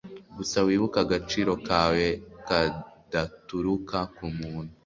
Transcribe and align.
gusa 0.37 0.57
wibuke 0.65 0.97
agaciro 1.05 1.51
kawe 1.67 2.05
kadaturuka 2.47 3.97
kumuntu 4.15 4.73